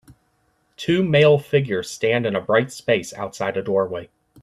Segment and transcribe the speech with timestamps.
[0.77, 4.09] Two male figures stand in a bright space outside a doorway.